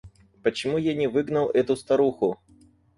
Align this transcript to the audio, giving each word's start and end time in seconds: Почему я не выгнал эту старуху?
Почему 0.41 0.79
я 0.79 0.95
не 0.95 1.05
выгнал 1.05 1.51
эту 1.51 1.75
старуху? 1.75 2.39